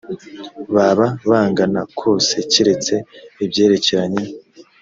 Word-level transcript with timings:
baba 0.73 1.07
bangana 1.29 1.81
kose 1.99 2.35
keretse 2.51 2.93
ibyerekeranye 3.43 4.23